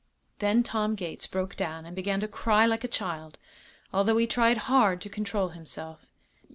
Then 0.39 0.63
Tom 0.63 0.95
Gates 0.95 1.27
broke 1.27 1.55
down 1.55 1.85
and 1.85 1.95
began 1.95 2.19
to 2.21 2.27
cry 2.27 2.65
like 2.65 2.83
a 2.83 2.87
child, 2.87 3.37
although 3.93 4.17
he 4.17 4.25
tried 4.25 4.57
hard 4.65 4.99
to 5.01 5.09
control 5.09 5.49
himself. 5.49 6.07